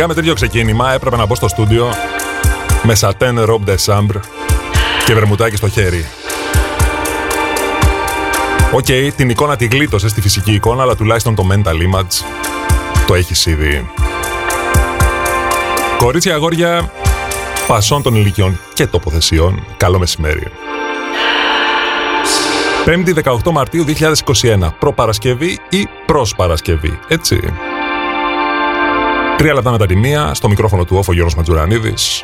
[0.00, 1.88] Λοιπόν, κανονικά με τέτοιο ξεκίνημα έπρεπε να μπω στο στούντιο
[2.82, 4.20] με σατέν robe de chambre
[5.04, 6.06] και βερμουτάκι στο χέρι.
[8.72, 12.24] OK, okay, την εικόνα τη γλίτωσε στη φυσική εικόνα, αλλά τουλάχιστον το mental image
[13.06, 13.90] το έχεις ήδη.
[15.98, 16.92] Κορίτσια, αγόρια,
[17.66, 20.52] πασών των ηλικιών και τοποθεσιών, καλό μεσημέρι.
[22.86, 27.52] 5η 18 Μαρτίου 2021, προπαρασκευή ή προσπαρασκευή, έτσι.
[29.40, 32.22] Τρία λεπτά μετά τη μία, στο μικρόφωνο του όφο Γιώργος Ματζουρανίδης.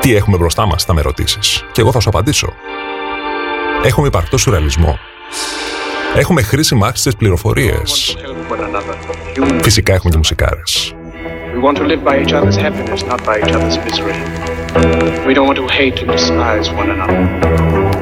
[0.00, 1.64] Τι έχουμε μπροστά μας, θα με ρωτήσεις.
[1.72, 2.52] Και εγώ θα σου απαντήσω.
[3.84, 4.98] Έχουμε υπαρκτό σουρεαλισμό.
[6.16, 8.16] Έχουμε χρήσιμα άχρηστες πληροφορίες.
[9.62, 10.94] Φυσικά έχουμε και μουσικάρες.
[11.56, 14.18] We want to live by each other's happiness, not by each other's misery.
[15.26, 17.20] We don't want to hate and despise one another.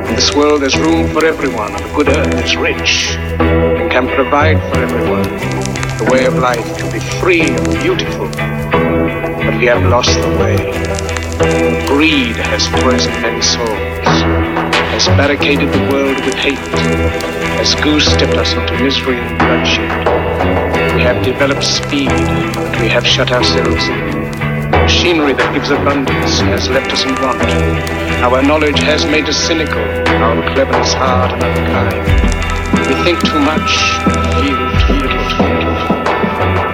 [0.08, 2.92] In this world there's room for everyone, and the good earth is rich
[3.80, 5.26] and can provide for everyone.
[5.98, 10.56] The way of life can be free and beautiful, but we have lost the way.
[11.86, 14.16] Greed has poisoned men's souls,
[14.90, 16.58] has barricaded the world with hate,
[17.58, 20.94] has goose-stepped us into misery and bloodshed.
[20.96, 24.30] We have developed speed, but we have shut ourselves in.
[24.70, 27.40] Machinery that gives abundance has left us in want.
[28.20, 32.24] Our knowledge has made us cynical, our cleverness hard and unkind.
[32.88, 33.70] We think too much,
[34.42, 34.73] feel
[36.36, 36.73] Thank you.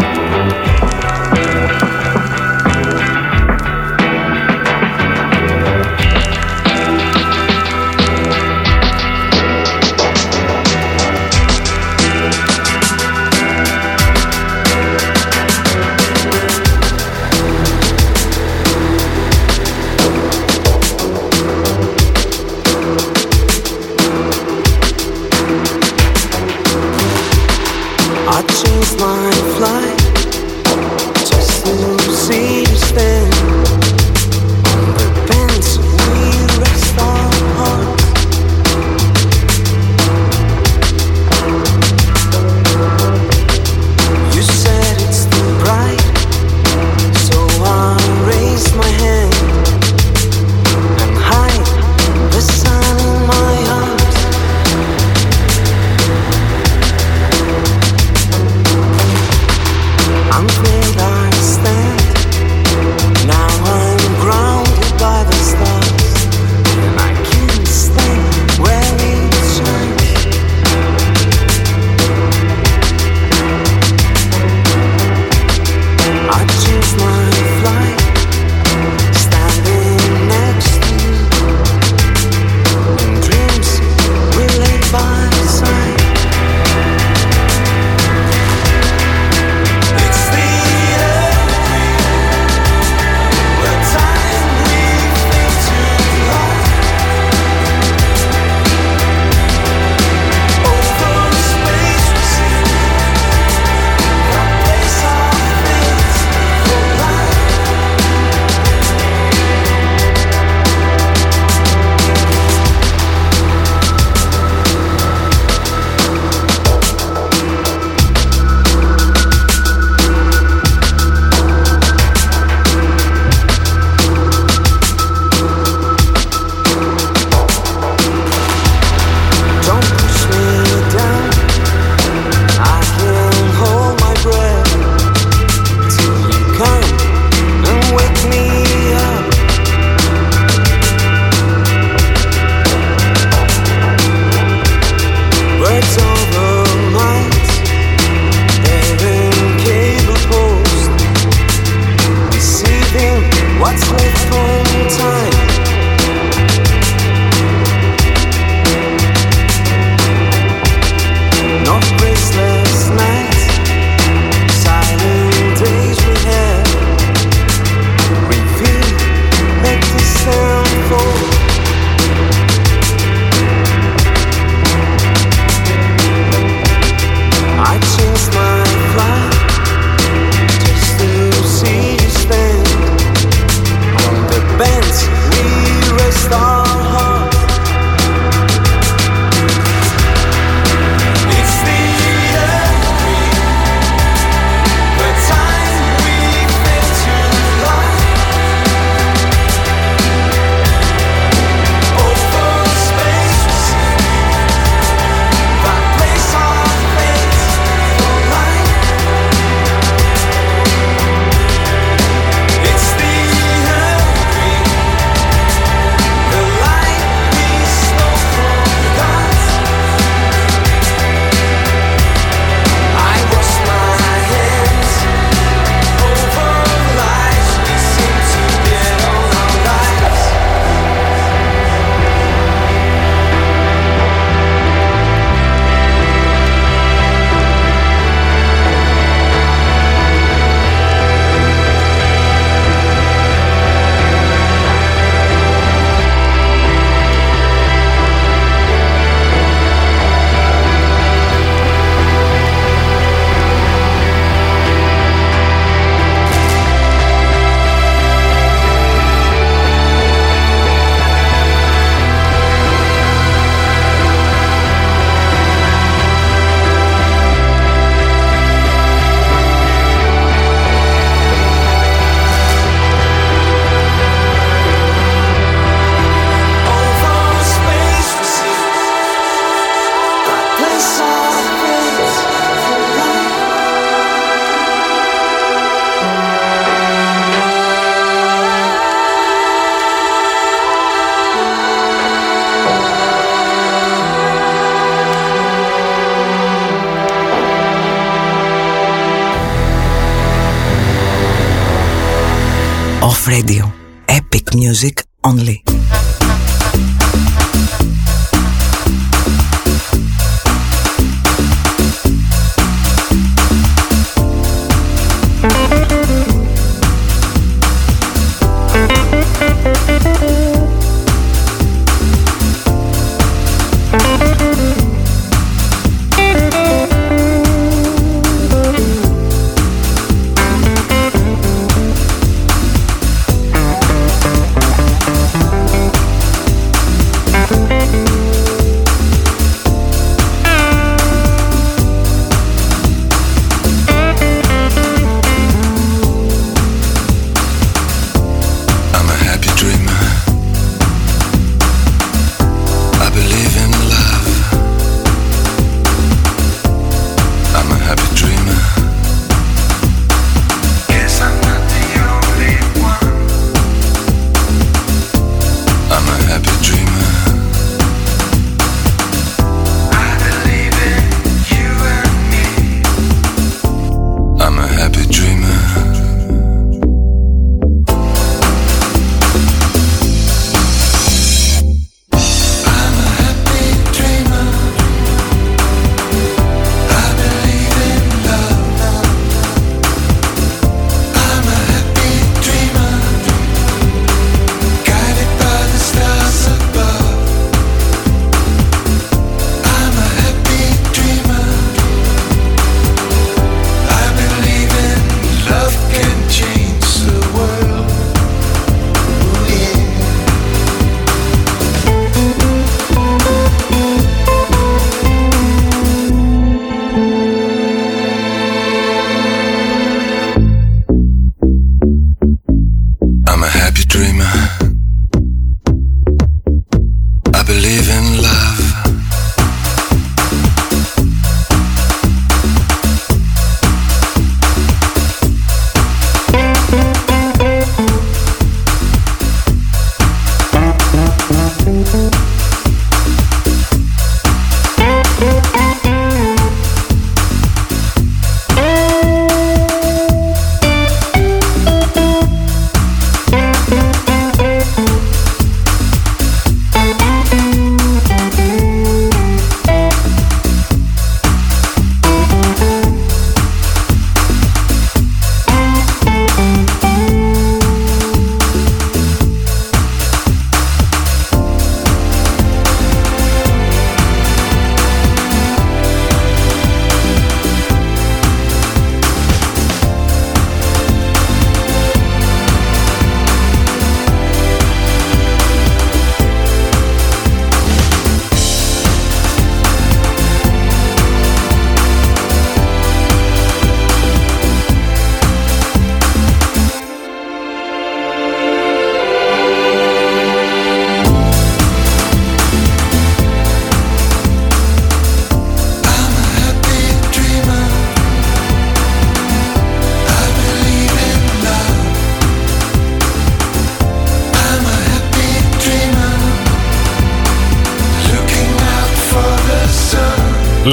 [304.60, 304.99] Music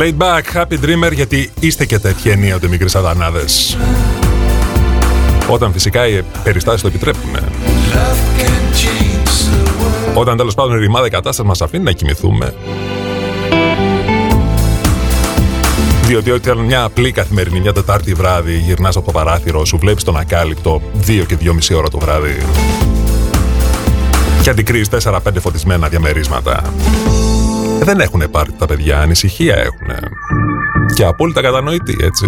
[0.08, 3.78] Laid back, happy dreamer, γιατί είστε και τέτοιοι ενίοτε μικροί σατανάδες.
[5.50, 7.36] Όταν φυσικά οι περιστάσεις το επιτρέπουν.
[10.14, 12.54] Όταν τέλος πάντων η ρημάδα κατάσταση μας αφήνει να κοιμηθούμε.
[16.04, 20.18] Διότι όταν μια απλή καθημερινή, μια Τετάρτη βράδυ, γυρνάς από το παράθυρο, σου βλέπεις τον
[20.18, 22.38] ακάλυπτο 2 και 2,5 ώρα το βράδυ.
[24.42, 26.62] Και αντικρίζεις 4-5 φωτισμένα διαμερίσματα.
[27.82, 29.87] Δεν έχουν πάρει τα παιδιά, ανησυχία έχουν.
[30.98, 32.28] Και απόλυτα κατανοητή, έτσι.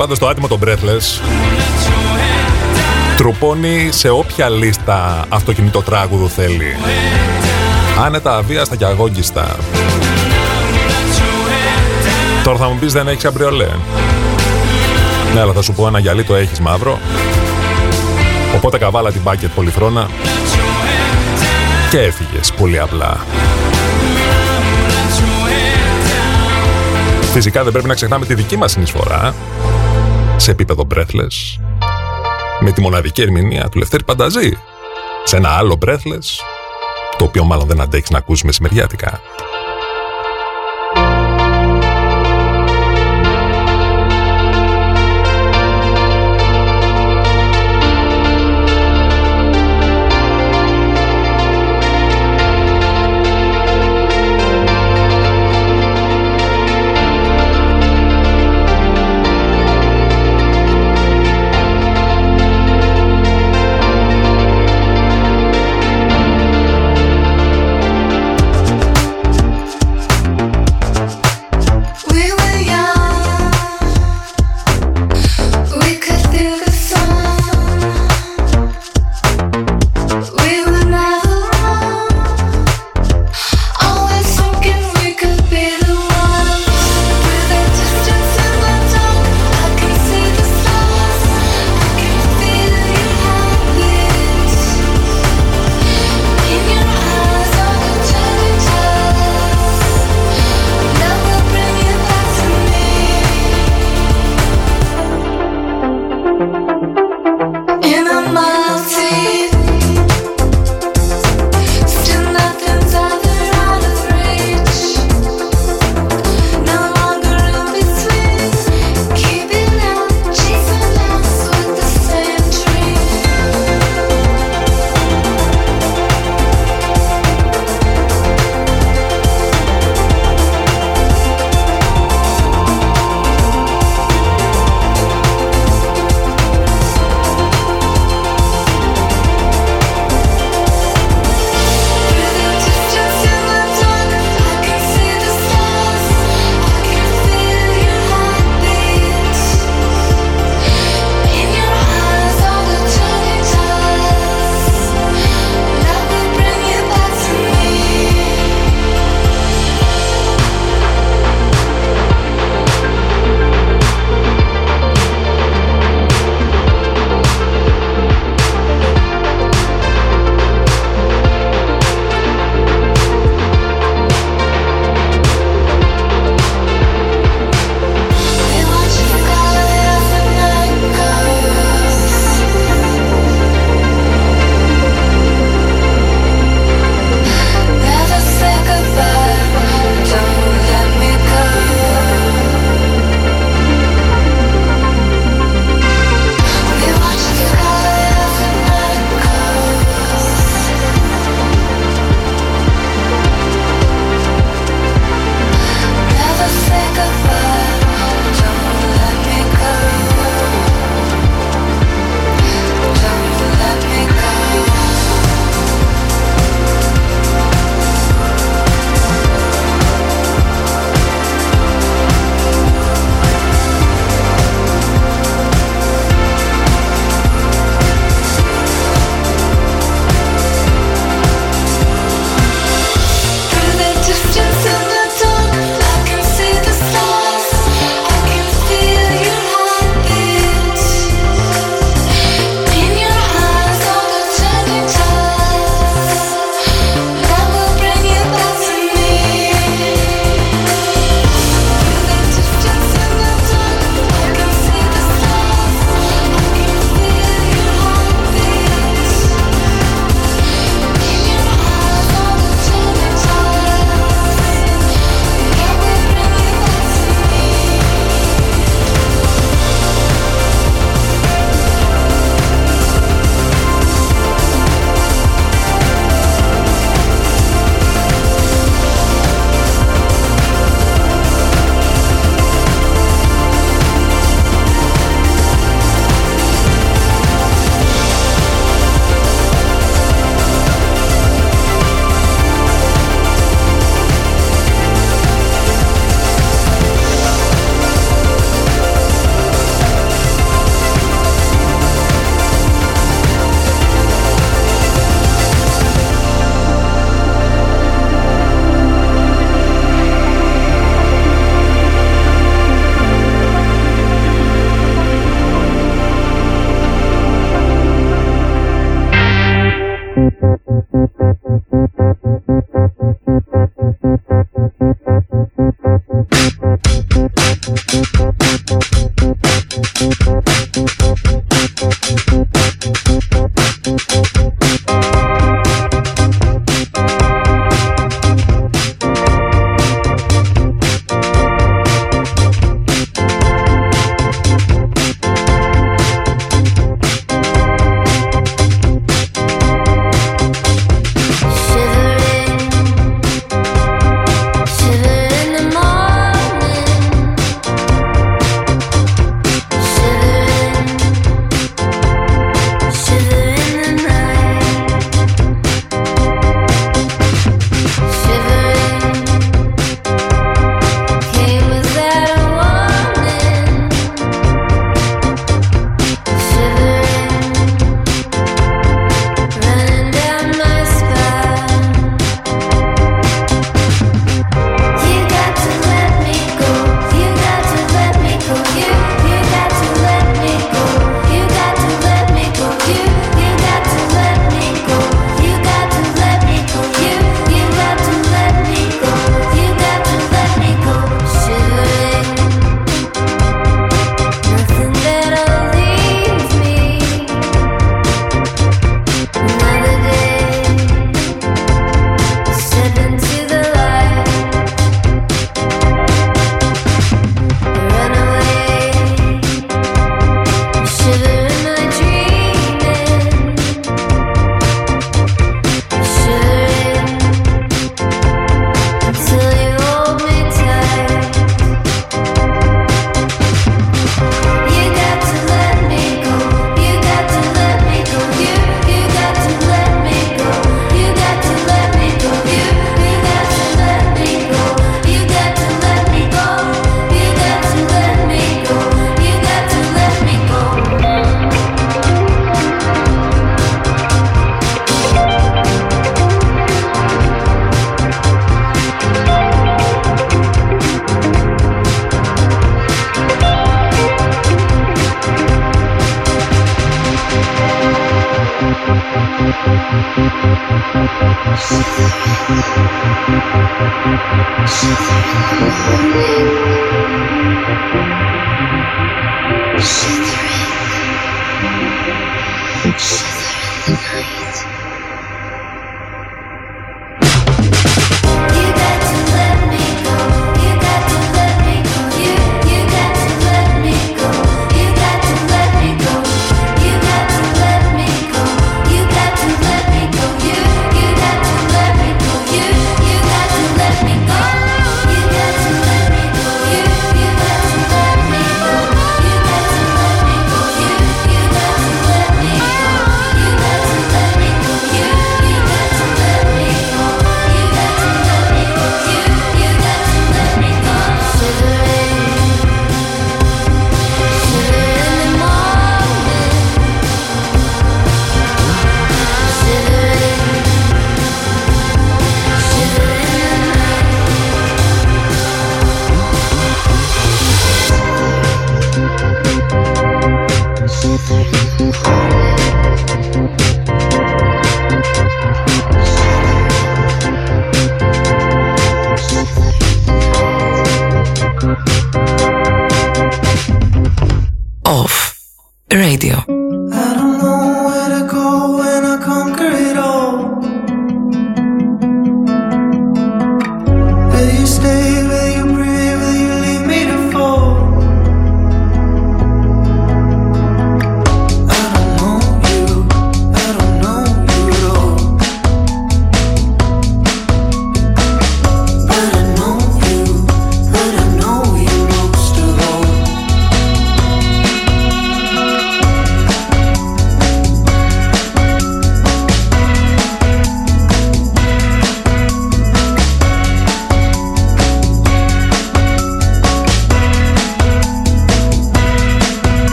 [0.00, 1.22] Πάντως το άτιμο τον Breathless.
[3.16, 6.76] Τρουπώνει σε όποια λίστα αυτοκινητό τράγουδο θέλει.
[8.04, 9.56] Άνετα, αβίαστα και αγόγγιστα
[12.44, 13.68] Τώρα θα μου πεις δεν έχεις αμπριολέ.
[15.34, 16.98] Ναι, αλλά θα σου πω ένα γυαλί το έχεις μαύρο.
[18.54, 20.08] Οπότε καβάλα την μπάκετ πολυθρόνα
[21.90, 23.20] Και έφυγες πολύ απλά.
[27.32, 29.34] Φυσικά δεν πρέπει να ξεχνάμε τη δική μας συνεισφορά
[30.40, 31.60] σε επίπεδο breathless
[32.60, 34.52] με τη μοναδική ερμηνεία του Λευτέρη Πανταζή
[35.24, 36.44] σε ένα άλλο breathless
[37.18, 39.19] το οποίο μάλλον δεν αντέχεις να ακούσεις μεσημεριάτικα.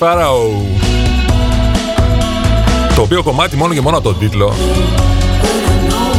[0.00, 0.80] Pharaoh.
[2.94, 4.54] Το οποίο κομμάτι μόνο και μόνο από τον τίτλο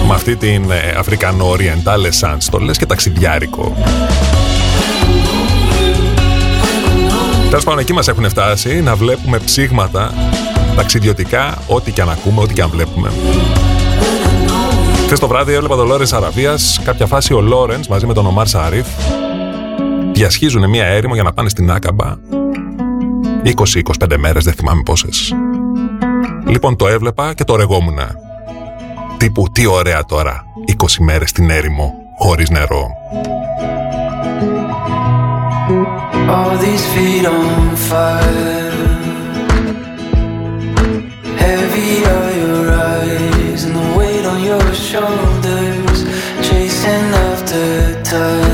[0.08, 3.76] με αυτή την ε, Αφρικανο-Oriental Essence το λες και ταξιδιάρικο.
[7.50, 10.14] Τέλος πάντων εκεί μας έχουν φτάσει να βλέπουμε ψήγματα
[10.76, 13.12] ταξιδιωτικά ό,τι και αν ακούμε, ό,τι και αν βλέπουμε.
[15.06, 18.48] Χθες το βράδυ έβλεπα τον Λόρενς Αραβίας, κάποια φάση ο Λόρενς μαζί με τον Ομάρ
[18.48, 18.88] Σαρίφ
[20.12, 22.16] διασχίζουν μια έρημο για να πάνε στην Άκαμπα
[23.46, 25.36] 20-25 μέρες, δεν θυμάμαι πόσες.
[26.46, 28.16] Λοιπόν το έβλεπα και το ρεγόμουνα.
[29.18, 32.90] Τύπου τι ωραία τώρα, 20 μέρες στην έρημο, χωρίς νερό.
[36.36, 38.72] All these feet on fire
[41.44, 42.64] Heavy are your
[42.94, 46.00] eyes And the weight on your shoulders
[46.48, 47.66] Chasing after
[48.04, 48.51] time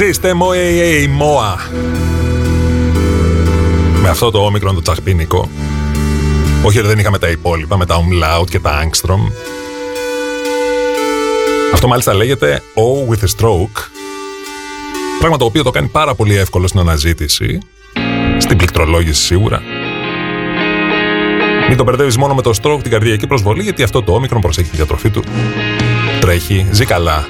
[0.00, 1.58] Existe MOA MOA.
[4.02, 5.48] Με αυτό το όμικρον το τσαχπίνικο.
[6.64, 9.32] Όχι ότι δεν είχαμε τα υπόλοιπα με τα umlaut και τα angstrom.
[11.72, 13.84] Αυτό μάλιστα λέγεται O with a stroke.
[15.18, 17.58] Πράγμα το οποίο το κάνει πάρα πολύ εύκολο στην αναζήτηση.
[18.38, 19.62] Στην πληκτρολόγηση σίγουρα.
[21.68, 24.70] Μην το μπερδεύεις μόνο με το stroke την καρδιακή προσβολή, γιατί αυτό το όμικρον προσέχει
[24.70, 25.24] τη διατροφή του.
[26.20, 27.28] Τρέχει, ζει καλά,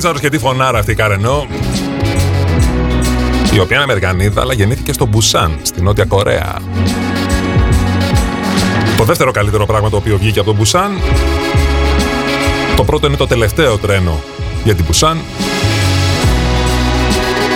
[0.00, 1.46] κορίτσαρο και τι φωνάρα αυτή η Καρενό.
[3.54, 6.56] Η οποία είναι Αμερικανίδα, αλλά γεννήθηκε στο Μπουσάν, στη Νότια Κορέα.
[8.96, 10.98] Το δεύτερο καλύτερο πράγμα το οποίο βγήκε από τον Μπουσάν.
[12.76, 14.20] Το πρώτο είναι το τελευταίο τρένο
[14.64, 15.18] για την Μπουσάν.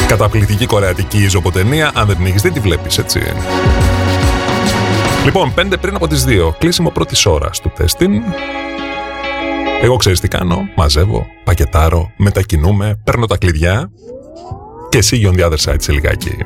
[0.08, 1.90] Καταπληκτική κορεατική ιζωποτενία.
[1.94, 3.20] Αν δεν την έχεις δει, τη βλέπεις, έτσι.
[5.24, 6.54] Λοιπόν, πέντε πριν από τις δύο.
[6.58, 8.22] Κλείσιμο πρώτης ώρας του τεστιν.
[9.82, 13.90] Εγώ ξέρεις τι κάνω, μαζεύω, πακετάρω, μετακινούμε, παίρνω τα κλειδιά
[14.88, 16.36] και εσύ on the other side σε λιγάκι.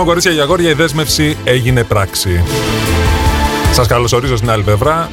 [0.00, 2.42] Λοιπόν, κορίτσια για αγόρια, η δέσμευση έγινε πράξη.
[3.72, 5.10] Σας καλωσορίζω στην άλλη πλευρά,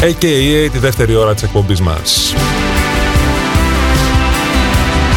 [0.00, 0.68] a.k.a.
[0.72, 2.34] τη δεύτερη ώρα της εκπομπής μας.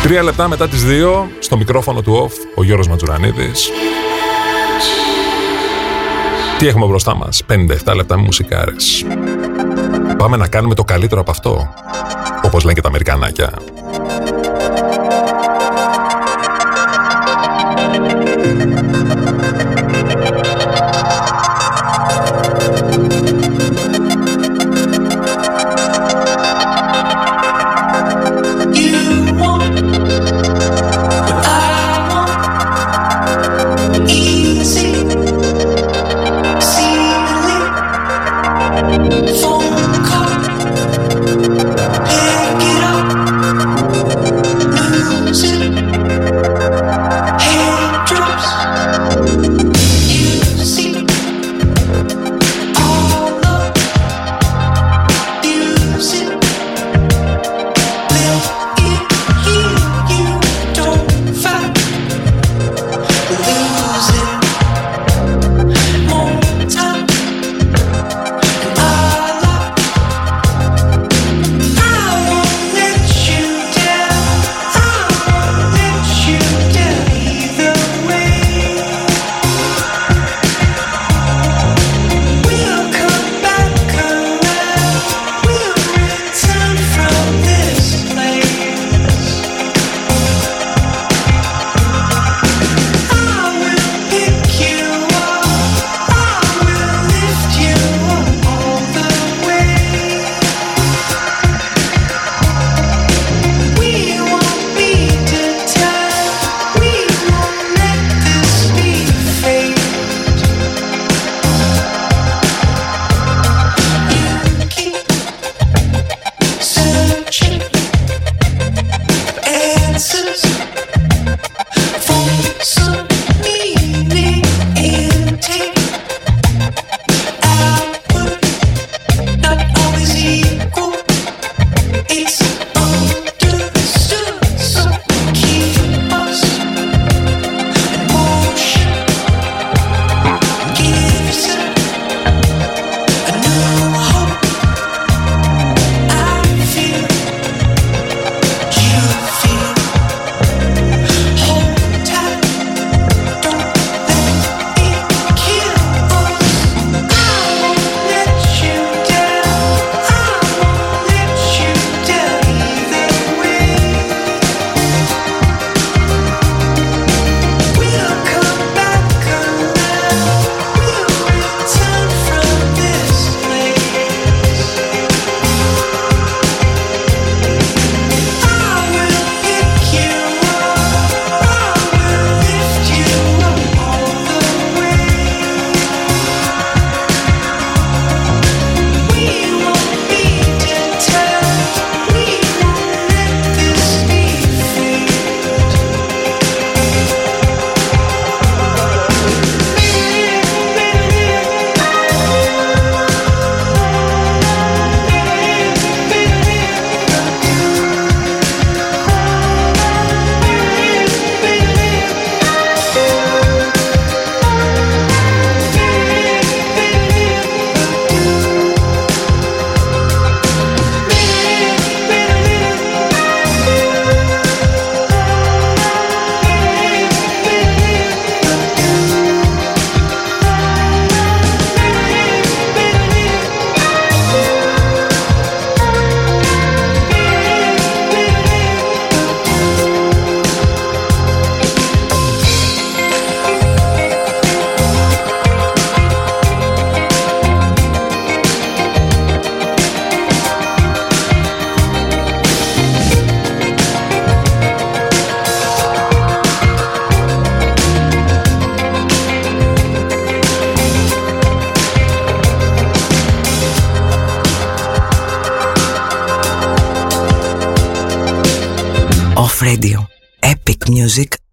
[0.03, 3.69] Τρία λεπτά μετά τις δύο, στο μικρόφωνο του off, ο Γιώργος Ματζουρανίδης.
[6.57, 9.05] Τι έχουμε μπροστά μας, 57 λεπτά με μουσικάρες.
[10.17, 11.73] Πάμε να κάνουμε το καλύτερο από αυτό,
[12.41, 13.51] όπως λένε και τα Αμερικανάκια.
[18.41, 19.20] Música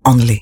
[0.08, 0.37] only.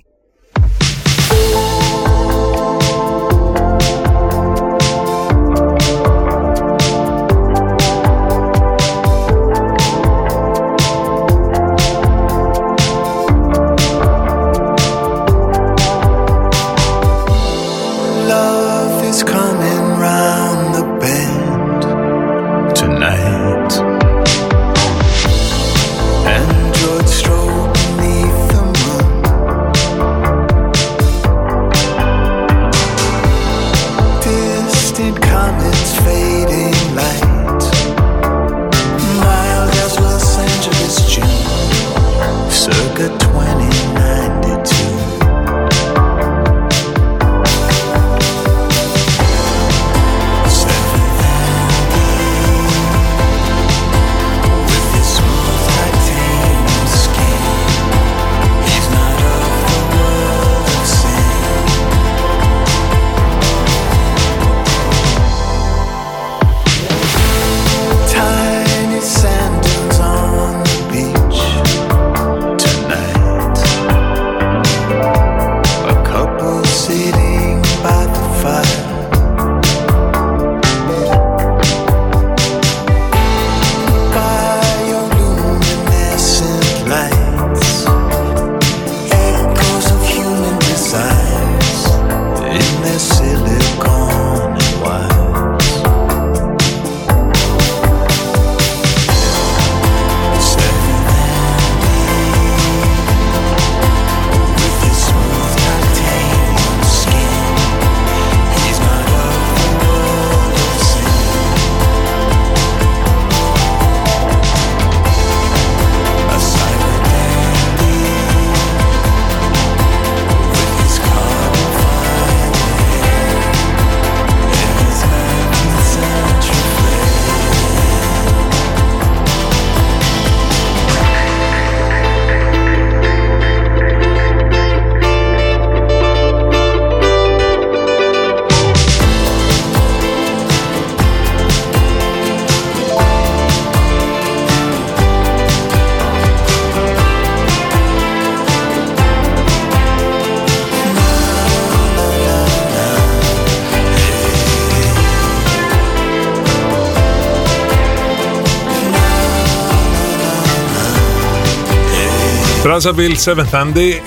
[162.76, 164.00] Brazzaville, Seventh Andy.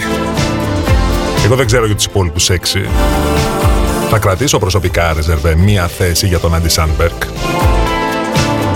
[1.46, 2.82] Εγώ δεν ξέρω για τους υπόλοιπους έξι.
[4.10, 7.24] Θα κρατήσω προσωπικά ρεζερβέ μία θέση για τον Άντι Σάνμπερκ.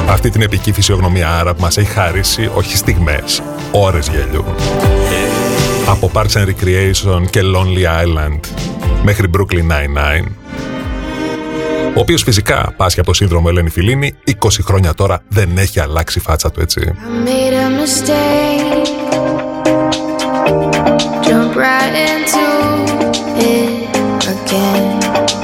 [0.08, 3.42] Αυτή την επική φυσιογνωμία άρα που μας έχει χαρίσει όχι στιγμές,
[3.72, 4.46] ώρες γέλιου.
[5.88, 8.40] Από Parks and Recreation και Lonely Island
[9.04, 10.28] μέχρι Brooklyn Nine-Nine.
[11.96, 16.22] Ο οποίος φυσικά πάσχει από σύνδρομο Ελένη Φιλίνη, 20 χρόνια τώρα δεν έχει αλλάξει η
[16.22, 16.94] φάτσα του έτσι.
[21.64, 22.44] Right into
[23.40, 23.88] it
[24.28, 25.00] again,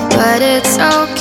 [0.10, 1.19] but it's okay.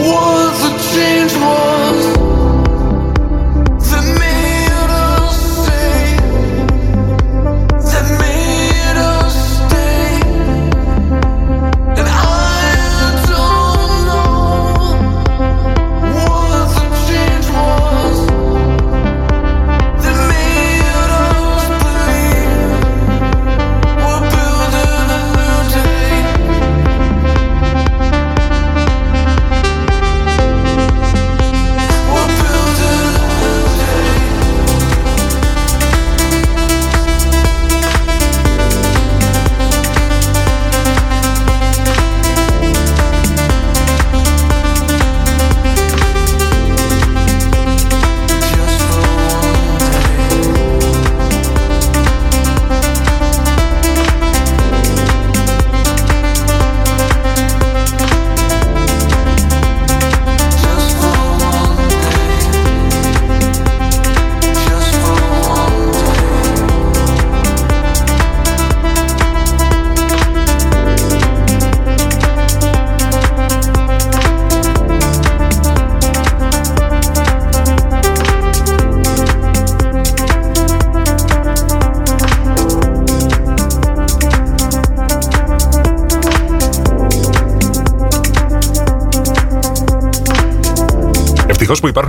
[0.03, 1.30] what the change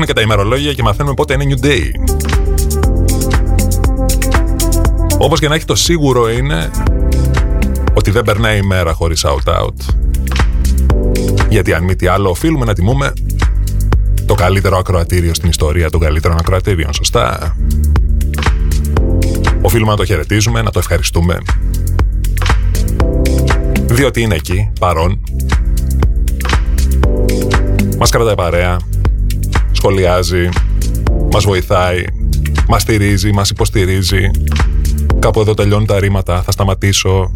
[0.03, 1.91] Ευτυχώ που υπάρχουν και τα ημερολόγια και μαθαίνουμε πότε είναι New Day.
[5.19, 6.71] Όπως και να έχει το σίγουρο είναι
[7.95, 9.95] ότι δεν περνάει η μέρα χωρίς out-out.
[11.49, 13.13] Γιατί αν μη τι άλλο οφείλουμε να τιμούμε
[14.27, 17.57] το καλύτερο ακροατήριο στην ιστορία των καλύτερων ακροατήριων, σωστά;
[19.61, 21.39] Οφείλουμε να το χαιρετίζουμε, να το ευχαριστούμε.
[23.87, 25.21] Διότι είναι εκεί, παρόν.
[27.99, 28.77] Μας κρατάει παρέα,
[29.83, 30.49] σχολιάζει,
[31.33, 32.05] μας βοηθάει,
[32.69, 34.31] μας στηρίζει, μας υποστηρίζει.
[35.19, 37.33] Κάπου εδώ τελειώνουν τα ρήματα, θα σταματήσω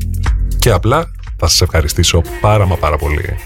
[0.59, 3.36] και απλά θα σας ευχαριστήσω πάρα μα πάρα πολύ.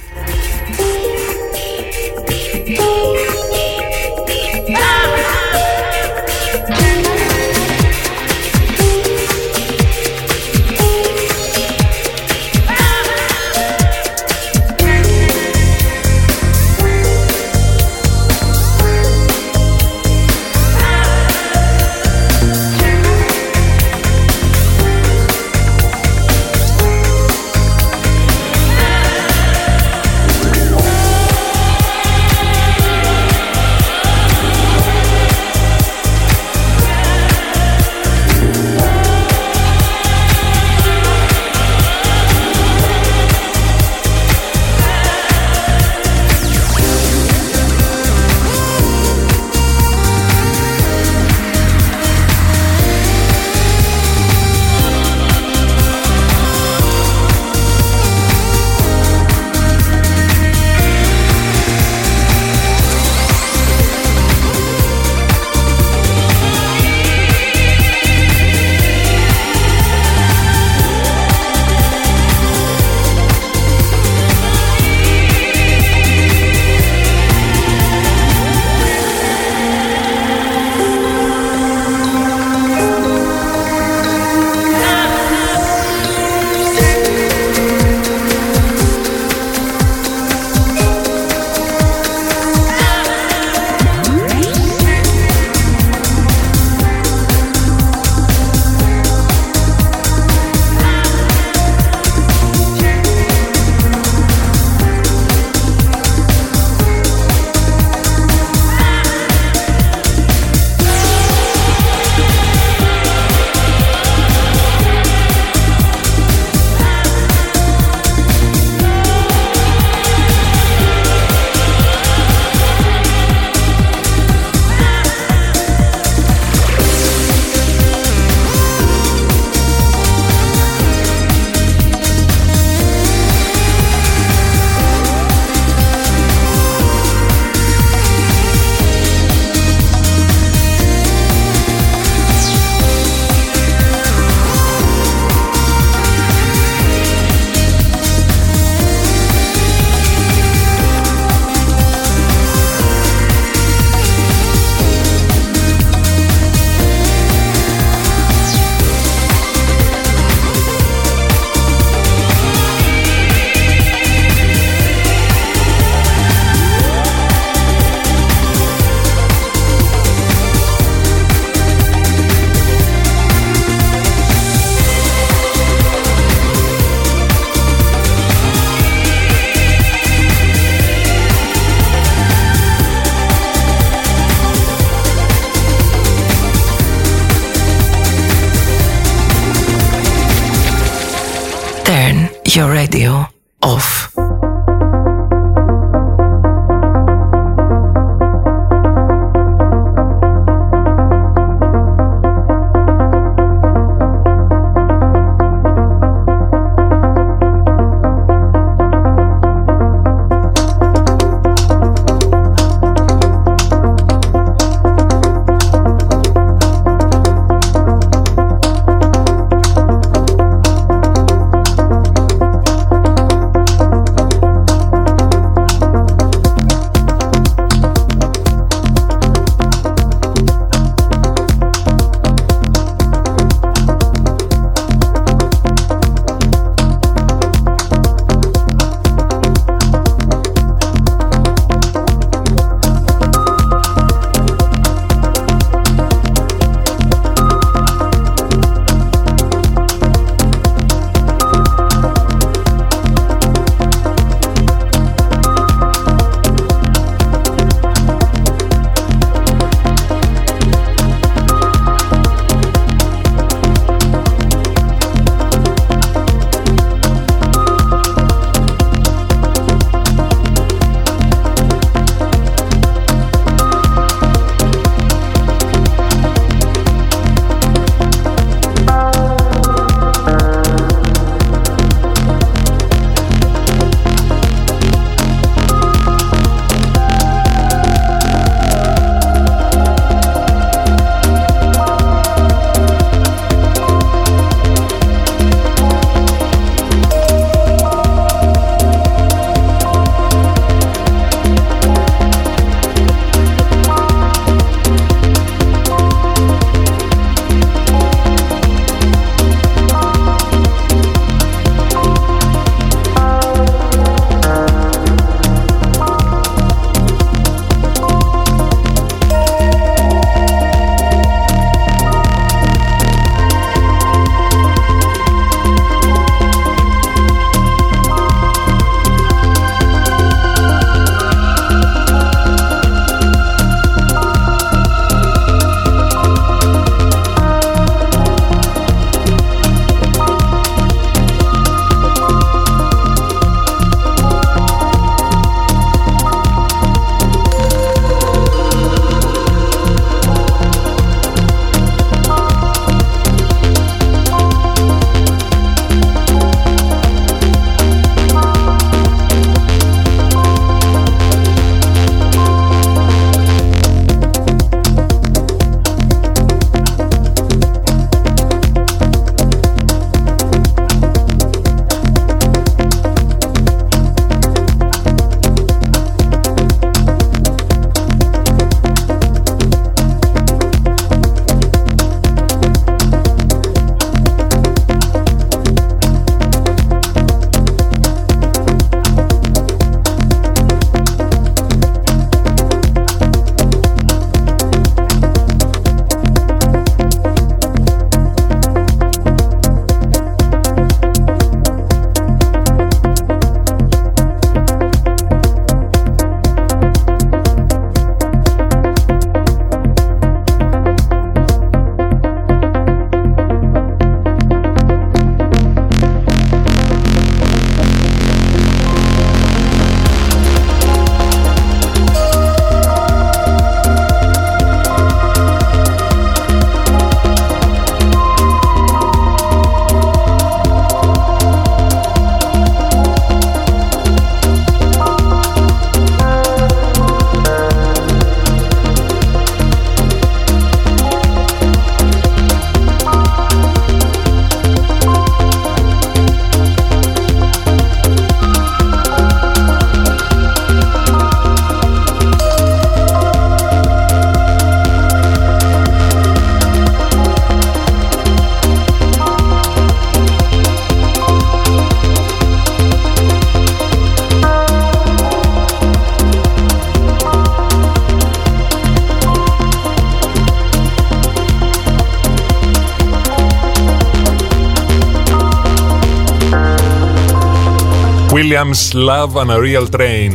[478.60, 480.32] Williams Love on a Real Train.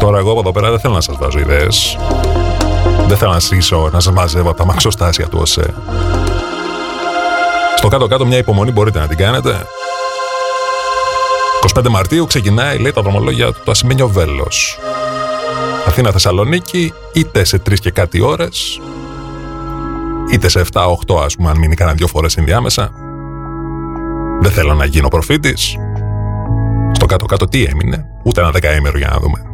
[0.00, 1.98] Τώρα εγώ από εδώ πέρα δεν θέλω να σας βάζω ιδέες.
[3.06, 5.74] Δεν θέλω να σύσω, να σας μαζεύω από τα μαξοστάσια του ΟΣΕ.
[7.76, 9.66] Στο κάτω-κάτω μια υπομονή μπορείτε να την κάνετε.
[11.74, 14.78] 25 Μαρτίου ξεκινάει, λέει, τα δρομολόγια του το Ασημένιο Βέλος.
[15.86, 18.80] Αθήνα Θεσσαλονίκη, είτε σε τρεις και κάτι ώρες,
[20.32, 22.90] είτε σε 7-8 ας πούμε, αν μείνει κανένα δυο φορές ενδιάμεσα.
[24.40, 25.76] Δεν θέλω να γίνω προφήτης.
[27.06, 29.45] Στο κάτω-κάτω τι έμεινε, ούτε ένα δεκαήμερο για να δούμε.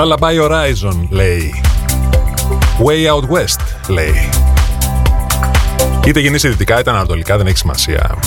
[0.00, 1.54] Lullaby Horizon λέει.
[2.84, 4.28] Way Out West λέει.
[6.06, 8.18] Είτε γεννήσει δυτικά είτε ανατολικά δεν έχει σημασία.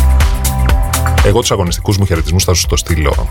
[1.26, 3.30] Εγώ τους αγωνιστικούς μου χαιρετισμούς θα σου το στείλω.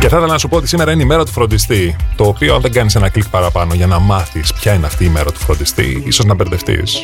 [0.00, 1.96] Και θα ήθελα να σου πω ότι σήμερα είναι η μέρα του φροντιστή.
[2.16, 5.08] Το οποίο, αν δεν κάνεις ένα κλικ παραπάνω για να μάθεις ποια είναι αυτή η
[5.08, 6.98] μέρα του φροντιστή, ίσως να μπερδευτείς.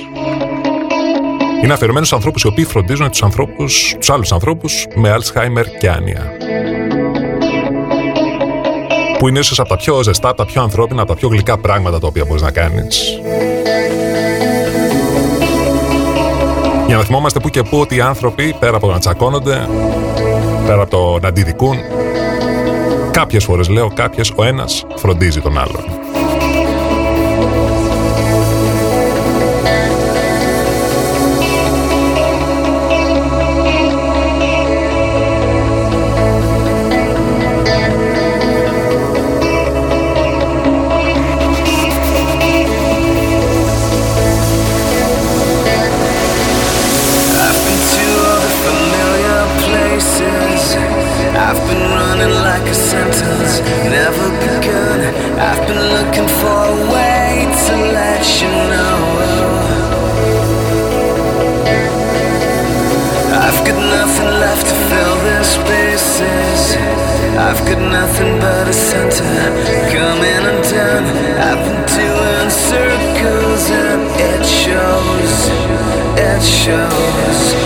[1.64, 5.90] Είναι αφιερωμένο στου ανθρώπους οι οποίοι φροντίζουν τους ανθρώπους, τους άλλους ανθρώπους με Alzheimer και
[5.90, 6.36] άνοια.
[9.18, 11.58] Που είναι ίσως από τα πιο ζεστά, από τα πιο ανθρώπινα, από τα πιο γλυκά
[11.58, 13.18] πράγματα τα οποία μπορείς να κάνεις.
[16.86, 19.68] Για να θυμόμαστε που και που ότι οι άνθρωποι, πέρα από το να τσακώνονται,
[20.66, 21.76] πέρα από το να αντιδικούν,
[23.10, 26.03] κάποιες φορές λέω κάποιες, ο ένας φροντίζει τον άλλον.
[67.64, 69.24] got nothing but a center.
[69.92, 71.04] Coming undone.
[71.38, 75.48] I've been doing circles and it shows
[76.18, 77.63] It shows.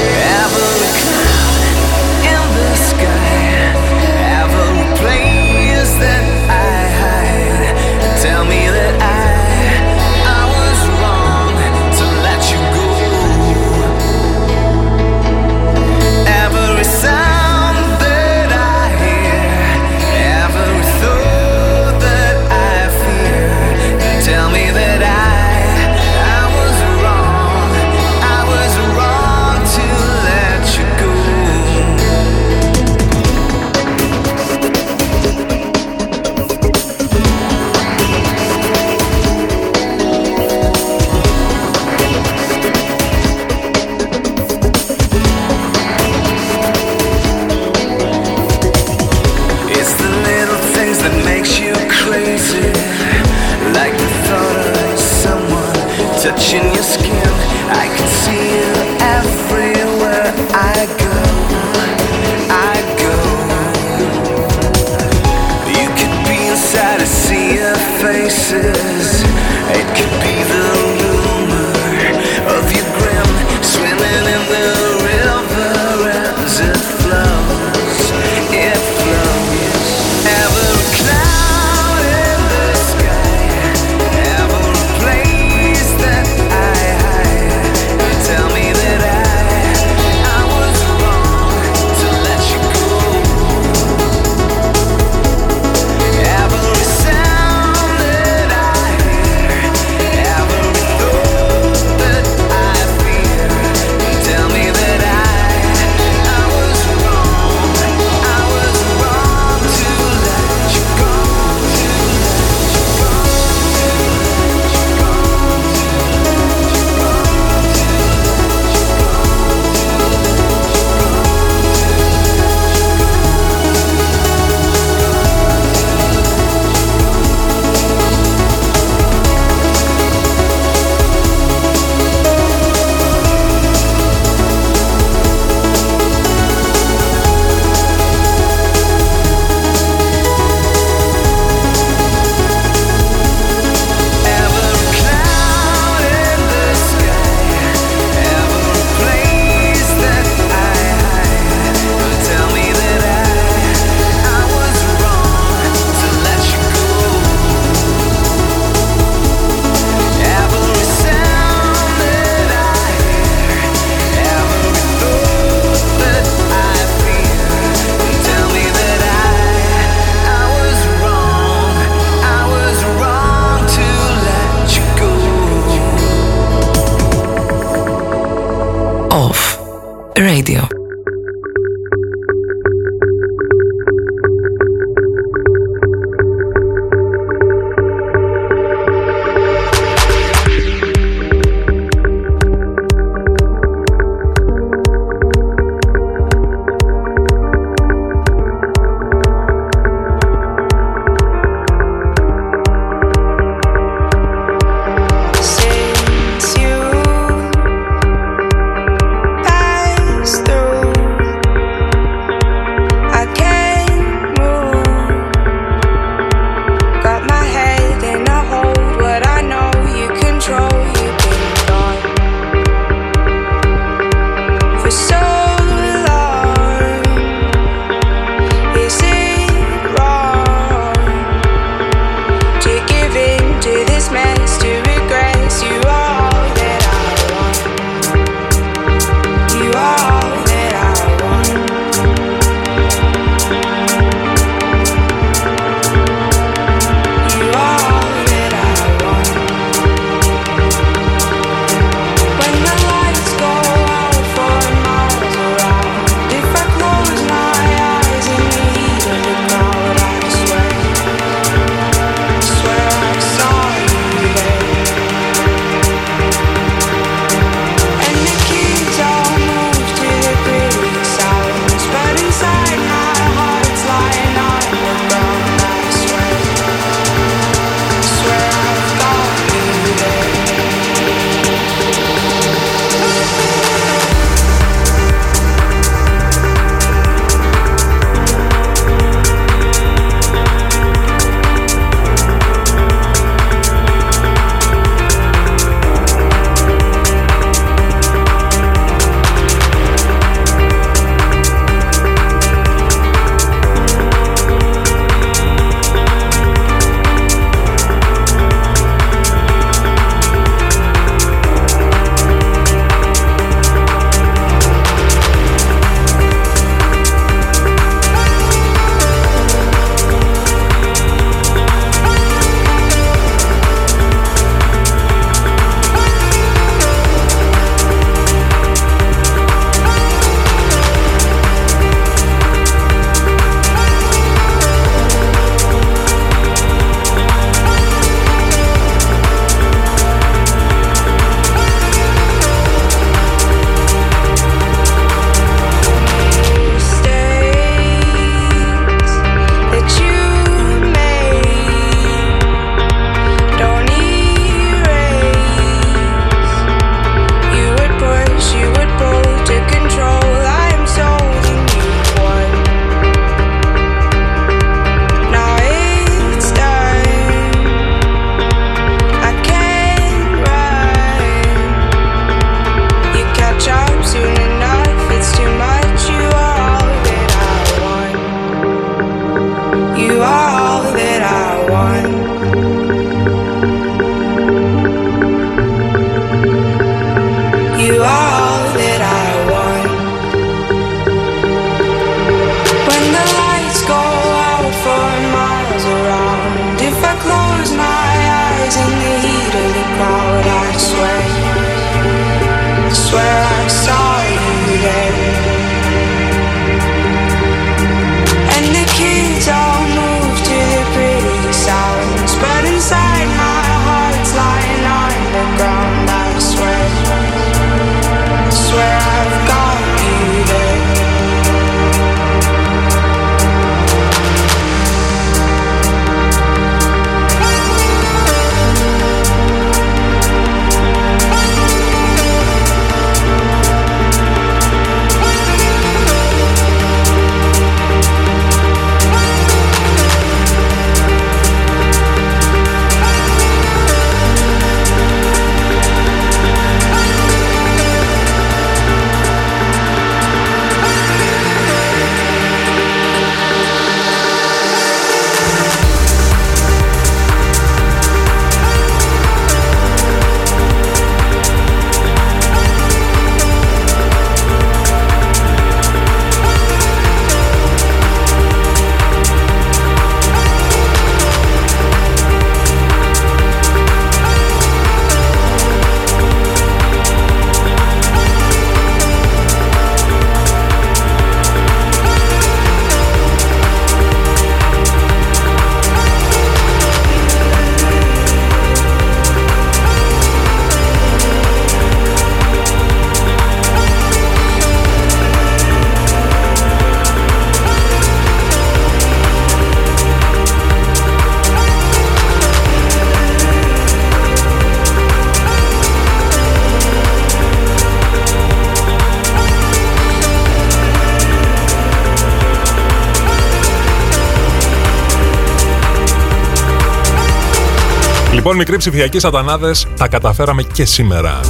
[518.58, 521.40] Μικροί ψηφιακοί σατανάδες, τα καταφέραμε και σήμερα.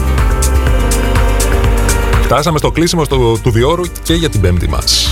[2.22, 5.09] Φτάσαμε στο κλείσιμο του, του διόρου και για την πέμπτη μας.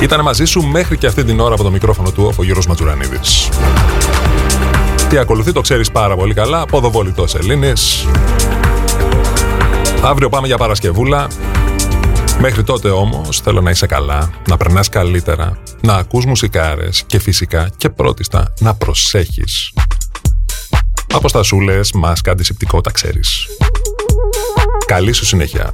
[0.00, 3.48] Ήταν μαζί σου μέχρι και αυτή την ώρα από το μικρόφωνο του ο Γιώργος Ματζουρανίδης.
[5.08, 8.06] Τι ακολουθεί το ξέρεις πάρα πολύ καλά, ποδοβολητός Ελλήνης.
[10.02, 11.26] Αύριο πάμε για Παρασκευούλα.
[12.40, 17.70] Μέχρι τότε όμως θέλω να είσαι καλά, να περνάς καλύτερα, να ακούς μουσικάρες και φυσικά
[17.76, 19.72] και πρώτιστα να προσέχεις.
[21.12, 23.46] Αποστασούλες, μάσκα, αντισηπτικό, τα ξέρεις.
[24.86, 25.72] Καλή σου συνέχεια.